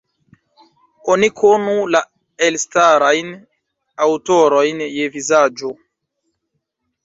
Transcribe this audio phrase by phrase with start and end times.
[1.15, 2.01] Oni konu la
[2.49, 3.31] elstarajn
[4.09, 5.75] aŭtorojn je vizaĝo.